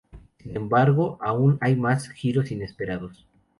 [0.39, 3.27] Sin embargo, aún hay más giros inesperados.